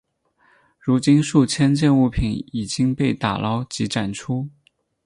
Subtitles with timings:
[0.79, 4.49] 如今数千件物品已经被打捞及展出。